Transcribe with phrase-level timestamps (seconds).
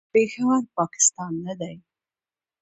[0.13, 1.75] پېښور، پاکستان نه دی.